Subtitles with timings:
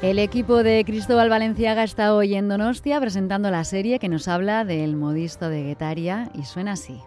[0.00, 4.64] El equipo de Cristóbal Valenciaga está hoy en Donostia presentando la serie que nos habla
[4.64, 7.02] del modisto de Guetaria y suena así.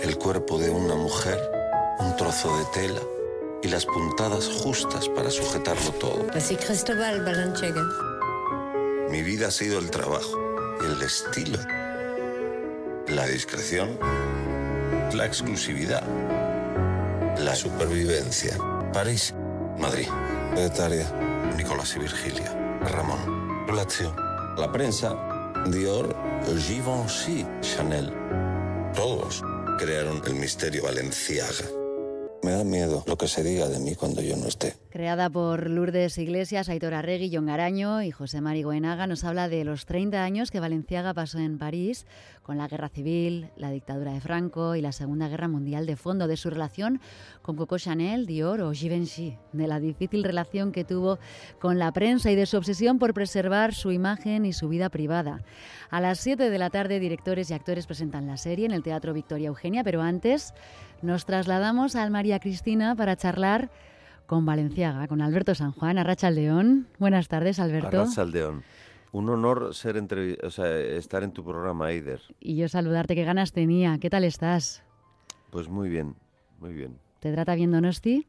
[0.00, 1.40] El cuerpo de una mujer,
[1.98, 3.00] un trozo de tela
[3.64, 6.24] y las puntadas justas para sujetarlo todo.
[6.32, 7.82] Así Cristóbal Valenciaga.
[9.10, 10.38] Mi vida ha sido el trabajo,
[10.84, 11.58] el estilo,
[13.08, 13.98] la discreción,
[15.12, 16.04] la exclusividad,
[17.40, 18.56] la supervivencia.
[18.92, 19.34] París,
[19.78, 20.06] Madrid,
[20.54, 21.06] Guetaria.
[21.62, 24.16] Nicolás y Virgilia, Ramón, Lazio,
[24.56, 25.14] la prensa,
[25.66, 26.16] Dior,
[26.58, 28.10] Givenchy, Chanel.
[28.94, 29.42] Todos
[29.78, 31.66] crearon el misterio Valenciaga.
[32.42, 34.76] Me da miedo lo que se diga de mí cuando yo no esté.
[34.88, 39.62] Creada por Lourdes Iglesias, Aitor Arregui, John Garaño y José Mari Goenaga, nos habla de
[39.64, 42.06] los 30 años que Valenciaga pasó en París,
[42.50, 46.26] con la guerra civil, la dictadura de Franco y la Segunda Guerra Mundial de fondo,
[46.26, 47.00] de su relación
[47.42, 51.20] con Coco Chanel, Dior o Givenchy, de la difícil relación que tuvo
[51.60, 55.44] con la prensa y de su obsesión por preservar su imagen y su vida privada.
[55.90, 59.14] A las 7 de la tarde, directores y actores presentan la serie en el Teatro
[59.14, 60.52] Victoria Eugenia, pero antes
[61.02, 63.70] nos trasladamos al María Cristina para charlar
[64.26, 66.88] con Valenciaga, con Alberto San Juan, Arracha León.
[66.98, 68.00] Buenas tardes, Alberto.
[68.00, 68.64] Arracha León.
[69.12, 72.20] Un honor ser entre, o sea, estar en tu programa, Eider.
[72.38, 73.98] Y yo saludarte, qué ganas tenía.
[73.98, 74.84] ¿Qué tal estás?
[75.50, 76.14] Pues muy bien,
[76.60, 76.98] muy bien.
[77.18, 78.26] ¿Te trata bien Donosti?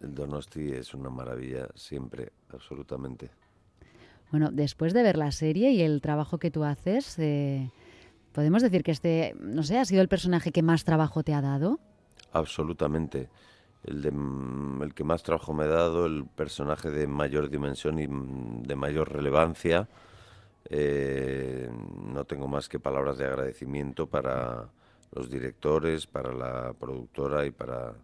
[0.00, 3.30] El Donosti es una maravilla, siempre, absolutamente.
[4.30, 7.70] Bueno, después de ver la serie y el trabajo que tú haces, eh,
[8.32, 11.40] ¿podemos decir que este, no sé, ha sido el personaje que más trabajo te ha
[11.40, 11.80] dado?
[12.32, 13.28] Absolutamente.
[13.88, 18.06] El, de, el que más trabajo me ha dado, el personaje de mayor dimensión y
[18.66, 19.88] de mayor relevancia.
[20.70, 21.70] Eh,
[22.12, 24.68] no tengo más que palabras de agradecimiento para
[25.12, 27.94] los directores, para la productora y para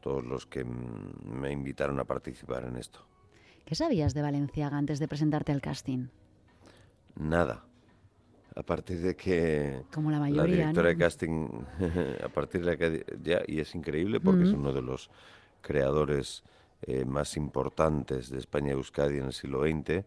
[0.00, 3.06] todos los que me invitaron a participar en esto.
[3.64, 6.08] ¿Qué sabías de Valenciaga antes de presentarte al casting?
[7.14, 7.64] Nada.
[8.54, 10.88] A partir de que Como la, mayoría, la directora ¿no?
[10.88, 11.48] de casting,
[12.24, 14.46] a partir de que ya, y es increíble porque Mm.
[14.48, 15.10] es uno de los
[15.62, 16.42] creadores
[16.82, 20.04] eh, más importantes de España y Euskadi en el siglo XX.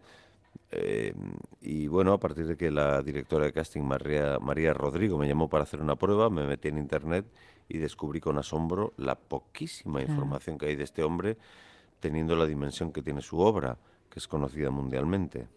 [0.72, 1.14] Eh,
[1.62, 5.48] y bueno, a partir de que la directora de casting, María, María Rodrigo, me llamó
[5.50, 7.26] para hacer una prueba, me metí en internet
[7.70, 10.12] y descubrí con asombro la poquísima Claro.
[10.12, 11.38] información que hay de este hombre,
[12.00, 13.78] teniendo la dimensión que tiene su obra,
[14.10, 15.48] que es conocida mundialmente.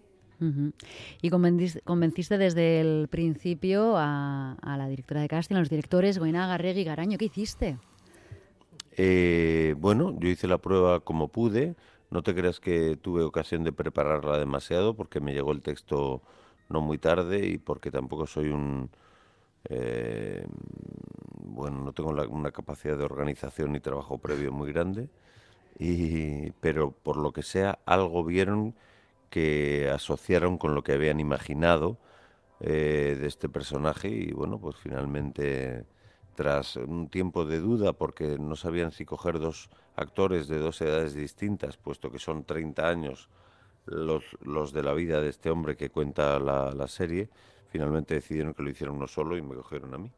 [1.20, 6.84] Y convenciste, desde el principio a, la directora de casting, a los directores, Goenaga, Regui,
[6.84, 7.18] Garaño.
[7.18, 7.76] ¿Qué hiciste?
[8.96, 11.74] Eh, bueno, yo hice la prueba como pude.
[12.10, 16.22] No te creas que tuve ocasión de prepararla demasiado porque me llegó el texto
[16.68, 18.90] no muy tarde y porque tampoco soy un...
[19.68, 20.46] eh,
[21.44, 25.08] bueno, no tengo la- una capacidad de organización ni trabajo previo muy grande.
[25.78, 28.74] Y, pero por lo que sea, algo vieron
[29.30, 31.98] que asociaron con lo que habían imaginado
[32.60, 35.84] eh, de este personaje y bueno, pues finalmente
[36.34, 41.14] tras un tiempo de duda porque no sabían si coger dos actores de dos edades
[41.14, 43.28] distintas, puesto que son 30 años
[43.86, 47.28] los, los de la vida de este hombre que cuenta la, la serie,
[47.70, 50.12] finalmente decidieron que lo hicieran uno solo y me cogieron a mí.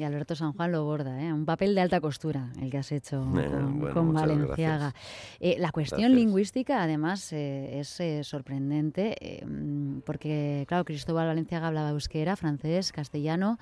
[0.00, 1.30] Y Alberto San Juan lo borda, ¿eh?
[1.30, 4.94] un papel de alta costura el que has hecho Eh, con, bueno, con muchas Valenciaga.
[5.40, 6.16] Eh, la cuestión Gracias.
[6.18, 13.58] lingüística, además, eh, es sorprendente mm, porque, claro, Cristóbal Valenciaga hablaba euskera, francés, castellano.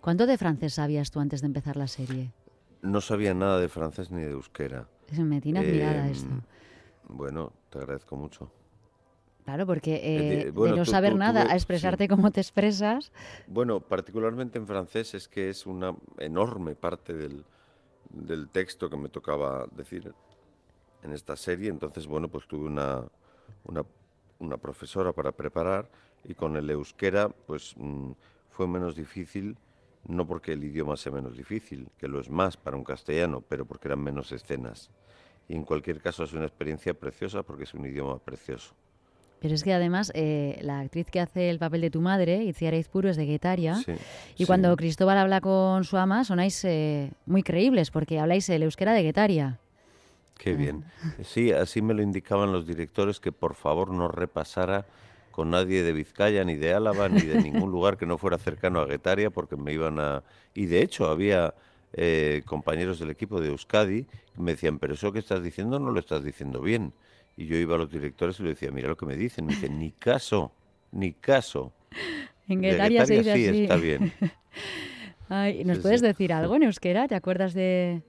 [0.00, 2.32] ¿Cuánto de francés sabías tú antes de empezar la serie?
[2.82, 4.88] No sabía nada de francés ni de euskera.
[5.16, 6.34] Me tiene admirada Em, esto.
[7.08, 8.50] Bueno, te agradezco mucho.
[9.44, 12.30] Claro, porque eh, eh, bueno, de no tú- saber tú- nada tuve- a expresarte como
[12.30, 13.10] te expresas,
[13.48, 17.44] Bueno, particularmente en francés es que es una enorme parte del,
[18.10, 20.14] del texto que me tocaba decir
[21.02, 21.68] en esta serie.
[21.70, 23.02] Entonces, bueno, pues tuve una,
[23.64, 23.84] una,
[24.38, 25.90] una profesora para preparar
[26.24, 28.12] y con el euskera, pues mm,
[28.50, 29.56] fue menos difícil,
[30.06, 33.64] no porque el idioma sea menos difícil, que lo es más para un castellano, pero
[33.66, 34.90] porque eran menos escenas.
[35.48, 38.74] Y en cualquier caso es una experiencia preciosa porque es un idioma precioso.
[39.42, 42.74] Pero es que además eh, la actriz que hace el papel de tu madre, Itziar
[42.74, 43.74] Aizpuru, es de Guetaria.
[43.74, 43.92] Sí,
[44.36, 44.46] Y sí.
[44.46, 49.02] cuando Cristóbal habla con su ama, sonáis eh, muy creíbles porque habláis el euskera de
[49.02, 49.58] Guetaria.
[50.38, 50.84] Qué bien.
[51.24, 54.86] Sí, así me lo indicaban los directores que por favor no repasara
[55.32, 58.78] con nadie de Vizcaya, ni de Álava, ni de ningún lugar que no fuera cercano
[58.78, 60.22] a Guetaria, porque me iban a...
[60.54, 61.54] Y de hecho había
[61.94, 65.90] eh, compañeros del equipo de Euskadi que me decían, pero eso que estás diciendo no
[65.90, 66.92] lo estás diciendo bien.
[67.36, 69.46] Y yo iba a los directores y le decía, mira lo que me dicen.
[69.46, 70.52] Me dicen, ni caso,
[70.90, 71.72] ni caso.
[72.48, 73.62] En De Guetaria se dice sí así.
[73.62, 74.12] está bien.
[75.28, 76.06] Ay, ¿Nos Sí, puedes sí.
[76.06, 77.08] decir algo en euskera?
[77.08, 78.02] ¿Te acuerdas de...?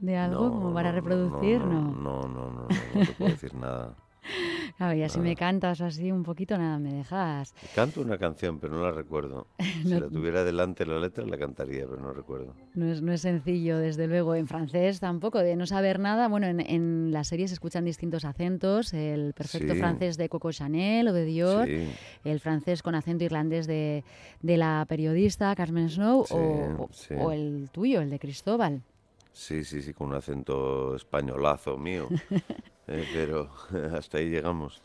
[0.00, 1.58] de algo como para reproducir?
[1.60, 3.96] No no no, no, no, no te puedo decir nada.
[4.80, 7.52] A ver, si me cantas así un poquito, nada, me dejas.
[7.74, 9.48] Canto una canción, pero no la recuerdo.
[9.82, 12.54] Si la tuviera delante la letra, la cantaría, pero no recuerdo.
[12.74, 14.34] No es, no es sencillo, desde luego.
[14.34, 16.28] En francés tampoco, de no saber nada.
[16.28, 18.92] Bueno, en, en la serie se escuchan distintos acentos.
[18.92, 21.68] El perfecto francés de Coco Chanel o de Dior.
[22.24, 24.04] El francés con acento irlandés de,
[24.42, 26.24] de la periodista Carmen Snow.
[26.30, 26.88] o,
[27.18, 28.82] o el tuyo, el de Cristóbal.
[29.32, 32.08] Sí, sí, sí, con un acento españolazo mío.
[32.88, 33.50] Eh, pero
[33.96, 34.82] hasta ahí llegamos.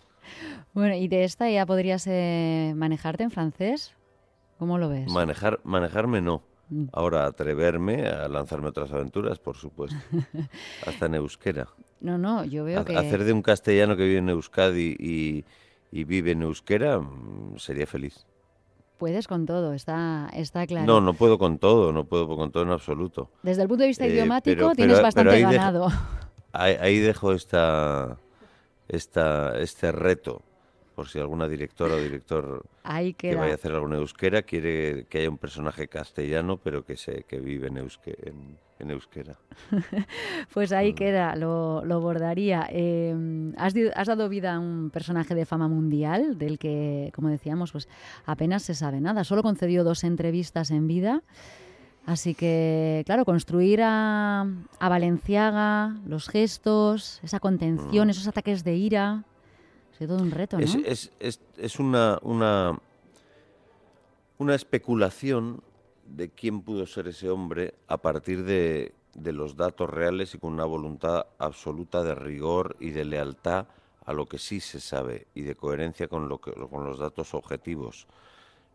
[0.73, 3.93] Bueno, ¿y de esta ya podrías eh, manejarte en francés?
[4.57, 5.11] ¿Cómo lo ves?
[5.11, 6.43] Manejar, manejarme no.
[6.69, 6.85] Mm.
[6.93, 9.97] Ahora atreverme a lanzarme otras aventuras, por supuesto.
[10.87, 11.67] Hasta en euskera.
[11.99, 12.95] No, no, yo veo que...
[12.95, 15.45] Hacer de un castellano que vive en Euskadi y,
[15.91, 18.25] y vive en euskera mm, sería feliz
[19.03, 20.87] puedes con todo, está, está claro.
[20.87, 23.29] No, no puedo con todo, no puedo con todo en absoluto.
[23.41, 25.89] Desde el punto de vista eh, idiomático tienes bastante ganado.
[26.53, 28.17] Ahí, dejo esta,
[28.87, 30.41] esta, este reto,
[30.95, 32.63] por si alguna directora o director
[33.17, 37.23] que vaya a hacer alguna euskera quiere que haya un personaje castellano, pero que, se,
[37.23, 37.77] que vive en,
[38.79, 39.37] en, euskera.
[40.53, 42.67] pues ahí queda, lo, lo bordaría.
[42.69, 47.71] Em, has, has, dado vida a un personaje de fama mundial, del que, como decíamos,
[47.71, 47.89] pues
[48.25, 49.23] apenas se sabe nada.
[49.23, 51.23] Solo concedió dos entrevistas en vida.
[52.05, 54.41] Así que, claro, construir a,
[54.79, 58.11] a Valenciaga, los gestos, esa contención, mm.
[58.11, 59.23] esos ataques de ira,
[59.97, 60.63] sido todo un reto, ¿no?
[60.63, 62.77] Es, es, es, una, una,
[64.37, 65.63] una, especulación
[66.05, 70.53] de quién pudo ser ese hombre a partir de, de los datos reales y con
[70.53, 73.67] una voluntad absoluta de rigor y de lealtad
[74.05, 77.33] a lo que sí se sabe y de coherencia con, lo que, con los datos
[77.33, 78.07] objetivos.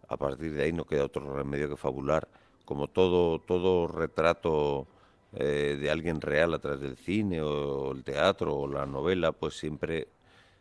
[0.08, 2.26] A partir de ahí no queda otro remedio que fabular
[2.68, 4.86] como todo, todo retrato
[5.32, 9.58] eh, de alguien real a través del cine o el teatro o la novela, pues
[9.58, 10.08] siempre,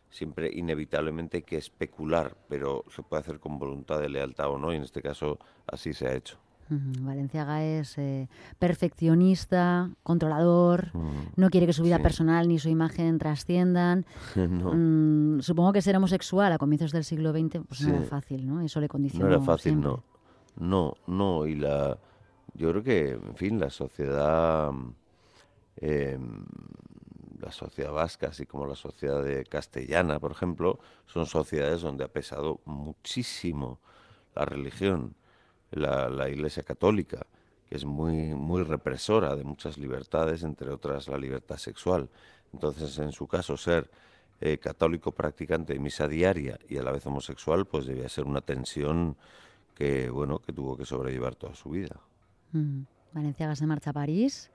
[0.08, 4.72] siempre inevitablemente hay que especular, pero se puede hacer con voluntad de lealtad o no,
[4.72, 6.38] y en este caso así se ha hecho.
[6.70, 10.92] Valenciaga es eh, perfeccionista, controlador,
[11.36, 14.06] no quiere que su vida personal ni su imagen trasciendan.
[14.38, 18.60] Mm, supongo que ser homosexual a comienzos del siglo XX pues no era fácil, ¿no?
[18.60, 19.26] Eso le condicionó.
[19.26, 20.02] No era fácil, no.
[20.58, 21.98] No, no, y la,
[22.54, 24.70] yo creo que, en fin, la sociedad,
[25.76, 26.44] em,
[27.40, 32.08] la sociedad vasca, así como la sociedad de castellana, por ejemplo, son sociedades donde ha
[32.08, 33.78] pesado muchísimo
[34.34, 35.14] la religión,
[35.70, 37.26] la, la Iglesia Católica,
[37.68, 42.08] que es muy, muy represora de muchas libertades, entre otras la libertad sexual.
[42.52, 43.90] Entonces, en su caso, ser
[44.40, 48.40] eh, católico practicante de misa diaria y a la vez homosexual, pues debía ser una
[48.40, 49.16] tensión
[49.78, 52.00] que bueno que tuvo que sobrellevar toda su vida.
[52.52, 52.82] Mm.
[53.12, 54.50] Valenciaga se marcha a París,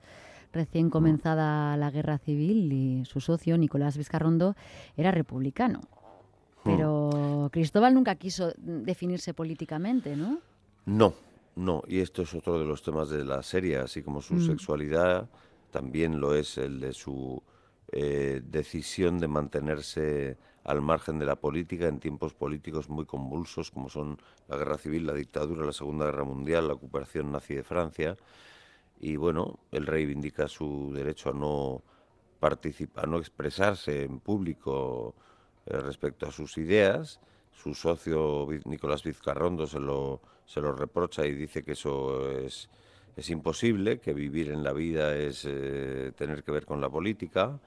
[0.52, 4.54] recién comenzada la guerra civil y su socio Nicolás Vizcarrondo
[4.96, 5.80] era republicano.
[5.80, 6.64] Mm.
[6.64, 10.40] Pero Cristóbal nunca quiso definirse políticamente, ¿no?
[10.84, 11.14] No,
[11.56, 14.46] no, y esto es otro de los temas de la serie, así como su mm.
[14.46, 15.28] sexualidad,
[15.70, 17.42] también lo es el de su
[17.90, 23.88] eh, decisión de mantenerse al margen de la política en tiempos políticos muy convulsos como
[23.88, 24.18] son
[24.48, 28.16] la guerra civil, la dictadura, la Segunda Guerra Mundial, la ocupación nazi de Francia.
[28.98, 31.82] Y bueno, él reivindica su derecho a no
[32.40, 35.14] participar, a no expresarse en público
[35.66, 37.20] eh, respecto a sus ideas.
[37.52, 42.70] Su socio Nicolás Vizcarrondo se lo, se lo reprocha y dice que eso es,
[43.16, 47.60] es imposible, que vivir en la vida es eh, tener que ver con la política.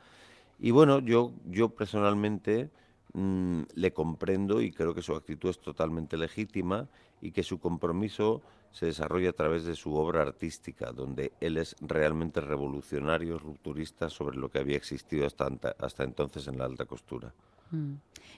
[0.59, 2.71] Y bueno, yo, yo personalmente
[3.19, 6.87] Mm, le comprendo y creo que su actitud es totalmente legítima
[7.19, 11.75] y que su compromiso se desarrolla a través de su obra artística, donde él es
[11.81, 17.33] realmente revolucionario, rupturista sobre lo que había existido hasta, hasta entonces en la alta costura.
[17.71, 17.95] Mm.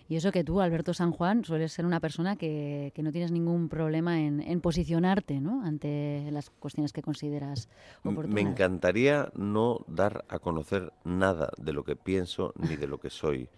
[0.07, 3.67] Y eso que tú, Alberto San Juan, sueles ser una persona que, no tienes ningún
[3.67, 5.61] problema en, posicionarte ¿no?
[5.65, 7.67] ante las cuestiones que consideras
[8.05, 8.33] oportunas.
[8.33, 13.09] Me encantaría no dar a conocer nada de lo que pienso ni de lo que
[13.09, 13.49] soy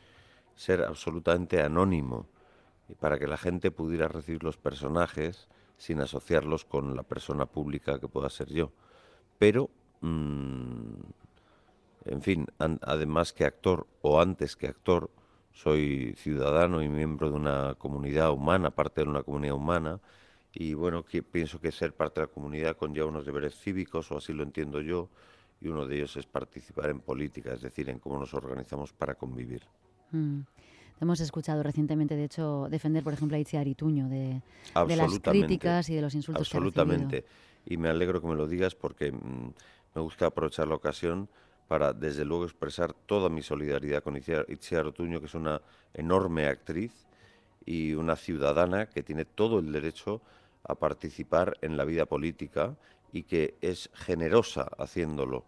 [0.62, 2.27] ser absolutamente anónimo
[3.00, 8.08] para que la gente pudiera recibir los personajes sin asociarlos con la persona pública que
[8.08, 8.72] pueda ser yo.
[9.39, 10.94] Pero, mm,
[12.06, 15.10] en fin, además que actor o antes que actor,
[15.51, 20.00] soy ciudadano y miembro de una comunidad humana, parte de una comunidad humana,
[20.53, 24.18] y bueno, que pienso que ser parte de la comunidad conlleva unos deberes cívicos, o
[24.18, 25.10] así lo entiendo yo,
[25.60, 29.15] y uno de ellos es participar en política, es decir, en cómo nos organizamos para
[29.15, 29.63] convivir.
[30.12, 30.41] Mm.
[31.01, 34.41] Hemos escuchado recientemente, de hecho, defender, por ejemplo, a Itziar Ituño de,
[34.88, 37.25] de las críticas y de los insultos Absolutamente.
[37.65, 39.53] y me alegro que me lo digas porque mm,
[39.96, 41.27] me gusta aprovechar la ocasión
[41.68, 45.62] para, desde luego, expresar toda mi solidaridad con Itziar Otuño, que es una
[45.94, 47.08] enorme actriz
[47.65, 50.22] y una ciudadana que tiene todo el derecho
[50.63, 52.75] a participar en la vida política
[53.12, 55.46] y que es generosa haciéndolo.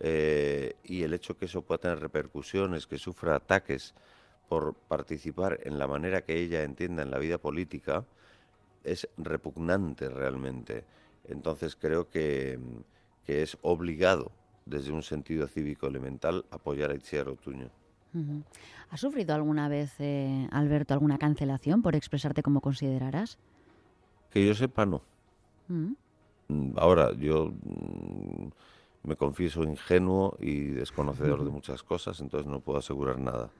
[0.00, 3.94] Eh, y el hecho que eso pueda tener repercusiones, que sufra ataques
[4.48, 8.04] por participar en la manera que ella entienda en la vida política,
[8.84, 10.84] es repugnante realmente.
[11.24, 12.58] Entonces creo que,
[13.26, 14.32] es obligado,
[14.64, 17.70] desde un sentido cívico elemental, apoyar a Itziar Otuño.
[18.14, 23.38] ¿Ha ¿Has sufrido alguna vez, eh, Alberto, alguna cancelación por expresarte como considerarás?
[24.30, 25.02] Que yo sepa, no.
[25.68, 25.92] Mm.
[26.48, 28.48] Mm, ahora, yo mm,
[29.02, 33.50] me confieso ingenuo y desconocedor de muchas cosas, entonces no puedo asegurar nada.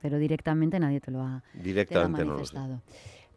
[0.00, 2.80] Pero directamente nadie te lo ha, directamente manifestado.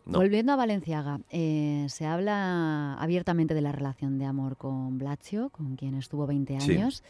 [0.06, 5.76] Volviendo a Valenciaga, eh, se habla abiertamente de la relación de amor con Blasio, con
[5.76, 7.04] quien estuvo 20 años.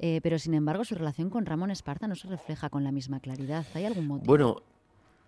[0.00, 3.20] Eh, pero sin embargo su relación con Ramón Esparta no se refleja con la misma
[3.20, 3.64] claridad.
[3.74, 4.26] ¿Hay algún motivo?
[4.26, 4.62] Bueno,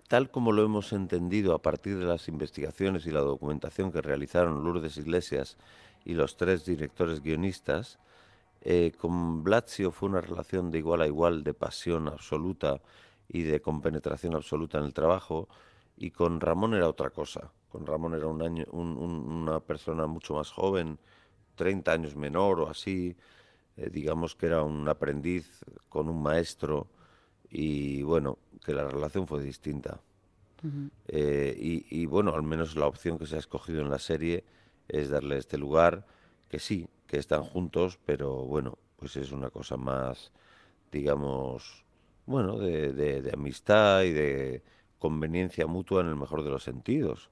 [0.09, 4.65] tal como lo hemos entendido a partir de las investigaciones y la documentación que realizaron
[4.65, 5.57] Lourdes Iglesias
[6.07, 7.99] y los tres directores guionistas,
[8.63, 12.81] eh, con Blasio fue una relación de igual a igual, de pasión absoluta
[13.29, 15.49] y de compenetración absoluta en el trabajo,
[15.97, 17.51] y con Ramón era otra cosa.
[17.69, 20.99] Con Ramón era un año, una persona mucho más joven,
[21.57, 23.17] 30 años menor o así,
[23.77, 26.87] eh, digamos que era un aprendiz con un maestro
[27.51, 30.01] y bueno, que la relación fue distinta.
[31.09, 31.55] Eh,
[31.91, 34.45] y, bueno, al menos la opción que se ha escogido en la serie
[34.89, 36.07] es darle este lugar,
[36.49, 40.33] que sí, que están juntos, pero bueno, pues es una cosa más,
[40.91, 41.85] digamos,
[42.27, 44.63] bueno, de, amistad y de
[44.99, 47.31] conveniencia mutua en el mejor de los sentidos,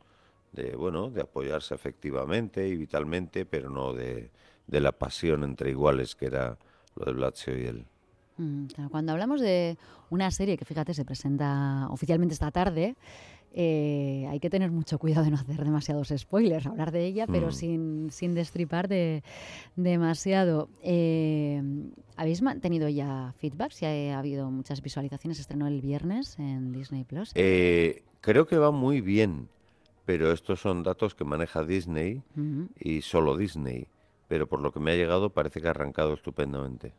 [0.52, 4.30] de bueno, de apoyarse efectivamente y vitalmente, pero no de,
[4.66, 6.56] de la pasión entre iguales que era
[6.94, 7.86] lo de Blasio y él.
[8.36, 9.78] Mm, cuando hablamos de
[10.10, 12.96] una serie que, fíjate, se presenta oficialmente esta tarde,
[13.54, 17.48] eh, hay que tener mucho cuidado de no hacer demasiados spoilers, hablar de ella, pero
[17.48, 17.52] mm.
[17.52, 19.22] sin, sin, destripar de,
[19.76, 20.68] demasiado.
[20.82, 21.62] Eh,
[22.16, 23.72] ¿Habéis tenido ya feedback?
[23.72, 27.32] Si ha, habido muchas visualizaciones, estrenó el viernes en Disney Plus.
[27.34, 29.48] Eh, creo que va muy bien,
[30.04, 32.22] pero estos son datos que maneja Disney
[32.78, 33.88] y solo Disney
[34.28, 36.94] pero por lo que me ha llegado parece que ha arrancado estupendamente.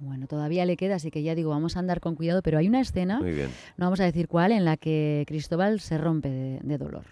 [0.00, 2.68] Bueno, todavía le queda, así que ya digo, vamos a andar con cuidado, pero hay
[2.68, 7.04] una escena, no vamos a decir cuál, en la que Cristóbal se rompe de, dolor.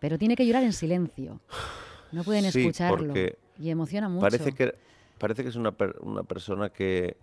[0.00, 1.40] Pero tiene que llorar en silencio.
[2.10, 3.14] No pueden escucharlo.
[3.58, 4.22] Y emociona mucho.
[4.22, 4.74] Parece que,
[5.18, 7.16] parece que es una, una persona que,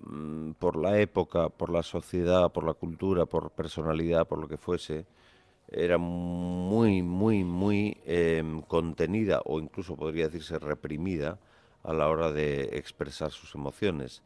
[0.00, 4.56] mm, por la época, por la sociedad, por la cultura, por personalidad, por lo que
[4.56, 5.04] fuese,
[5.72, 11.38] era muy, muy, muy em, contenida o incluso podría decirse reprimida
[11.82, 14.22] a la hora de expresar sus emociones.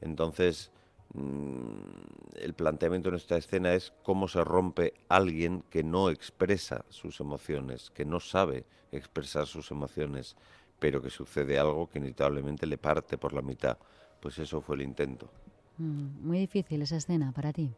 [0.00, 0.70] Entonces,
[1.14, 7.20] mm, el planteamiento en esta escena es cómo se rompe alguien que no expresa sus
[7.20, 10.36] emociones, que no sabe expresar sus emociones,
[10.78, 13.78] pero que sucede algo que inevitablemente le parte por la mitad.
[14.20, 15.30] Pues eso fue el intento.
[15.78, 17.72] Mm, muy difícil esa escena para ti.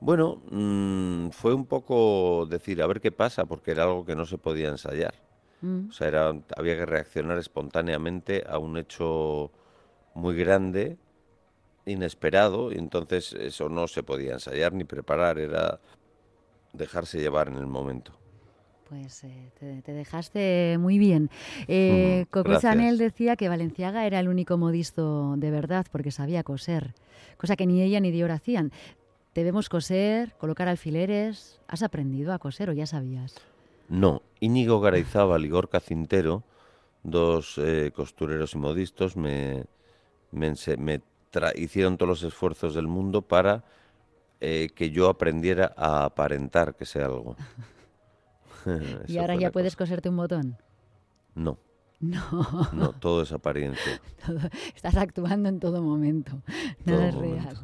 [0.00, 4.26] Bueno, mm, fue un poco decir, a ver qué pasa, porque era algo que no
[4.26, 5.14] se podía ensayar.
[5.62, 5.88] Mm.
[5.88, 9.50] O sea, era, había que reaccionar espontáneamente a un hecho
[10.14, 10.98] muy grande,
[11.86, 15.80] inesperado, y entonces eso no se podía ensayar ni preparar, era
[16.72, 18.12] dejarse llevar en el momento.
[18.88, 21.30] Pues eh, te, dejaste muy bien.
[21.66, 26.94] Eh, Coco Chanel decía que Valenciaga era el único modisto de verdad porque sabía coser,
[27.38, 28.70] cosa que ni ella ni Dior hacían.
[29.34, 31.58] Debemos coser, colocar alfileres.
[31.68, 33.36] ¿Has aprendido a coser o ya sabías?
[33.92, 34.22] No.
[34.40, 36.44] Íñigo Garayzábal y Gorka Cintero,
[37.02, 39.66] dos eh, costureros y modistos, me,
[40.30, 40.54] me,
[41.56, 43.64] hicieron todos los esfuerzos del mundo para
[44.40, 47.36] eh, que yo aprendiera a aparentar que sé algo.
[49.08, 50.56] ¿Y ahora ya puedes coserte un botón?
[51.34, 51.58] No.
[52.00, 52.70] No.
[52.72, 54.00] No, todo es apariencia.
[54.74, 56.42] estás actuando en todo momento.
[56.86, 57.58] Nada es real.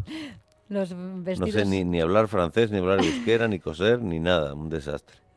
[0.69, 4.53] No sé ni, hablar francés, ni hablar euskera, ni coser, ni nada.
[4.53, 5.28] Un desastre.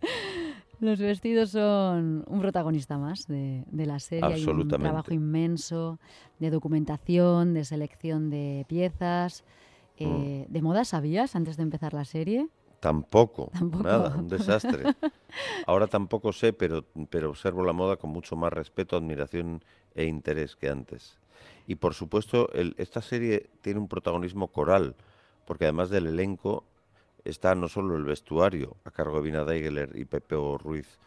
[0.82, 4.26] Los vestidos son un protagonista más de, la serie.
[4.26, 4.76] Absolutamente.
[4.76, 6.00] Hay un trabajo inmenso
[6.40, 9.44] de documentación, de selección de piezas.
[9.98, 10.52] Eh, mm.
[10.52, 12.48] ¿De moda sabías antes de empezar la serie?
[12.80, 13.52] Tampoco,
[13.84, 14.96] nada, un desastre.
[15.68, 20.56] Ahora tampoco sé, pero, pero observo la moda con mucho más respeto, admiración e interés
[20.56, 21.20] que antes.
[21.68, 24.96] Y por supuesto, esta serie tiene un protagonismo coral
[25.46, 26.64] porque además del elenco
[27.24, 31.00] está no solo el vestuario a cargo de Vina Daigeler y Pepeo Ruiz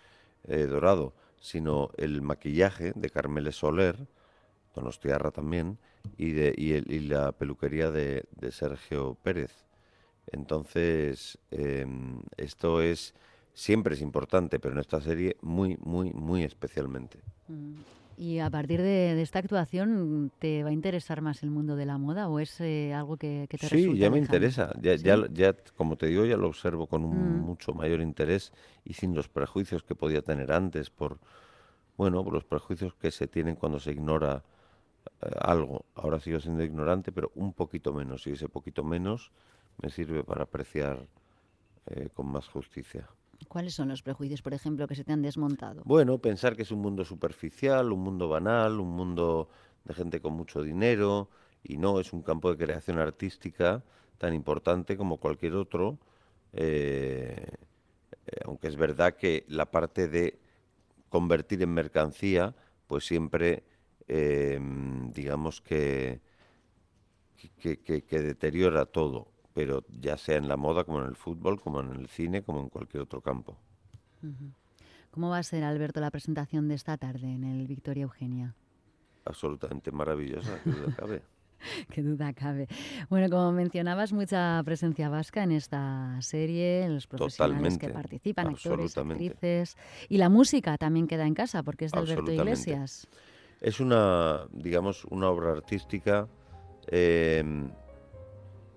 [0.44, 4.06] eh, Dorado, sino el maquillaje de Carmele Soler,
[4.74, 5.78] Donostiarra también,
[6.16, 9.52] y, de, y, la peluquería de, Sergio Pérez.
[10.26, 13.14] Entonces, em, esto es
[13.52, 17.20] siempre es importante, pero en esta serie muy, muy, muy especialmente.
[17.48, 17.74] Mm.
[18.16, 21.98] ¿Y a partir de, esta actuación te va a interesar más el mundo de la
[21.98, 24.72] moda o es eh, algo que, te Sí, ya me interesa.
[24.80, 27.42] Ya, ya, ya, como te digo, ya lo observo con un mm.
[27.42, 28.52] mucho mayor interés
[28.84, 31.18] y sin los prejuicios que podía tener antes por,
[31.96, 34.44] bueno, por los prejuicios que se tienen cuando se ignora
[35.22, 35.84] eh, algo.
[35.94, 38.26] Ahora sigo siendo ignorante, pero un poquito menos.
[38.26, 39.32] Y ese poquito menos
[39.82, 41.06] me sirve para apreciar
[41.86, 43.08] eh, con más justicia.
[43.48, 45.82] ¿Cuáles son los prejuicios, por ejemplo, que se te han desmontado?
[45.84, 49.48] Bueno, pensar que es un mundo superficial, un mundo banal, un mundo
[49.84, 51.28] de gente con mucho dinero,
[51.62, 53.82] y no, es un campo de creación artística
[54.18, 55.98] tan importante como cualquier otro,
[56.52, 57.46] eh,
[58.26, 60.38] eh, aunque es verdad que la parte de
[61.08, 62.54] convertir en mercancía,
[62.86, 63.64] pues siempre,
[64.08, 64.58] eh,
[65.12, 66.20] digamos que,
[67.62, 71.92] que deteriora todo pero ya sea en la moda, como en el fútbol, como en
[71.92, 73.56] el cine, como en cualquier otro campo.
[75.10, 78.56] ¿Cómo va a ser, Alberto, la presentación de esta tarde en el Victoria Eugenia?
[79.24, 81.22] Absolutamente maravillosa, qué duda cabe.
[81.92, 82.66] qué duda cabe.
[83.08, 89.76] Bueno, como mencionabas, mucha presencia vasca en esta serie, los profesionales que participan, actores, actrices.
[90.08, 93.06] Y la música también queda en casa, porque es de Alberto Iglesias.
[93.60, 96.28] Es una, digamos, una obra artística
[96.88, 97.70] eh,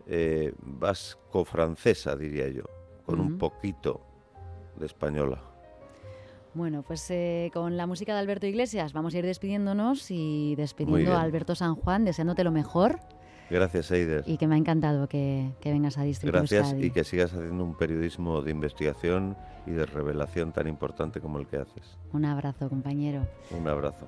[0.08, 2.64] eh, vasco-francesa, diría yo,
[3.06, 4.02] con un poquito
[4.78, 5.42] de española.
[6.54, 11.14] Bueno, pues eh, con la música de Alberto Iglesias vamos a ir despidiéndonos y despidiendo
[11.14, 13.00] a Alberto San Juan, deseándote lo mejor.
[13.50, 14.24] Gracias, Eider.
[14.26, 16.48] Y que me ha encantado que, vengas a distribuir.
[16.50, 21.40] Gracias y que sigas haciendo un periodismo de investigación y de revelación tan importante como
[21.40, 21.98] el que haces.
[22.12, 23.26] Un abrazo, compañero.
[23.52, 24.08] Un abrazo.